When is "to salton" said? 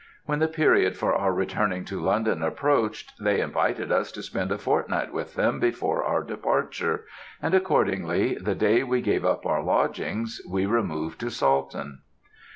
11.19-11.99